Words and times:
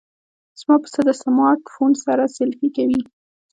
زما 0.59 0.75
پسه 0.83 0.99
د 1.05 1.09
سمارټ 1.23 1.61
فون 1.73 1.91
سره 2.05 2.23
سیلفي 2.35 2.69
کوي. 2.77 3.01